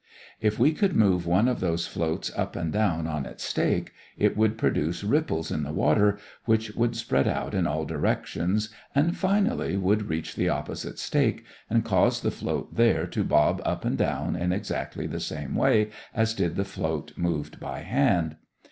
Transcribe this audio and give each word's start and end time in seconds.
If 0.39 0.57
we 0.57 0.73
should 0.73 0.95
move 0.95 1.27
one 1.27 1.47
of 1.47 1.59
these 1.59 1.85
floats 1.85 2.31
up 2.35 2.55
and 2.55 2.73
down 2.73 3.05
on 3.05 3.27
its 3.27 3.43
stake, 3.43 3.93
it 4.17 4.35
would 4.35 4.57
produce 4.57 5.03
ripples 5.03 5.51
in 5.51 5.61
the 5.61 5.71
water 5.71 6.17
which 6.45 6.71
would 6.71 6.95
spread 6.95 7.27
out 7.27 7.53
in 7.53 7.67
all 7.67 7.85
directions 7.85 8.69
and 8.95 9.15
finally 9.15 9.77
would 9.77 10.09
reach 10.09 10.35
the 10.35 10.49
opposite 10.49 10.97
stake 10.97 11.45
and 11.69 11.85
cause 11.85 12.21
the 12.21 12.31
float 12.31 12.75
there 12.77 13.05
to 13.05 13.23
bob 13.23 13.61
up 13.63 13.85
and 13.85 13.99
down 13.99 14.35
in 14.35 14.51
exactly 14.51 15.05
the 15.05 15.19
same 15.19 15.53
way 15.53 15.91
as 16.15 16.33
did 16.33 16.55
the 16.55 16.65
float 16.65 17.13
moved 17.15 17.59
by 17.59 17.81
hand. 17.81 18.37